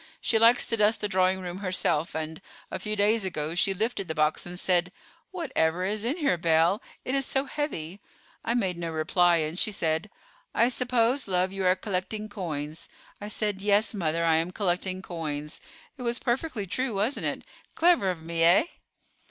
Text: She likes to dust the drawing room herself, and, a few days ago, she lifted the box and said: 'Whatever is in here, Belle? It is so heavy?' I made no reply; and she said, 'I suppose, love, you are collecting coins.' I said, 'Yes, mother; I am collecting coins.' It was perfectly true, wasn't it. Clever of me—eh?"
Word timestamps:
She 0.19 0.39
likes 0.39 0.65
to 0.65 0.77
dust 0.77 1.01
the 1.01 1.07
drawing 1.07 1.41
room 1.41 1.59
herself, 1.59 2.15
and, 2.15 2.41
a 2.71 2.79
few 2.79 2.95
days 2.95 3.23
ago, 3.23 3.53
she 3.53 3.71
lifted 3.71 4.07
the 4.07 4.15
box 4.15 4.47
and 4.47 4.59
said: 4.59 4.91
'Whatever 5.29 5.85
is 5.85 6.03
in 6.03 6.17
here, 6.17 6.39
Belle? 6.39 6.81
It 7.05 7.13
is 7.13 7.23
so 7.23 7.45
heavy?' 7.45 8.01
I 8.43 8.55
made 8.55 8.79
no 8.79 8.89
reply; 8.89 9.37
and 9.37 9.59
she 9.59 9.71
said, 9.71 10.09
'I 10.55 10.69
suppose, 10.69 11.27
love, 11.27 11.51
you 11.51 11.67
are 11.67 11.75
collecting 11.75 12.29
coins.' 12.29 12.89
I 13.21 13.27
said, 13.27 13.61
'Yes, 13.61 13.93
mother; 13.93 14.25
I 14.25 14.37
am 14.37 14.49
collecting 14.49 15.03
coins.' 15.03 15.61
It 15.97 16.01
was 16.01 16.17
perfectly 16.17 16.65
true, 16.65 16.95
wasn't 16.95 17.27
it. 17.27 17.43
Clever 17.75 18.09
of 18.09 18.23
me—eh?" 18.23 18.63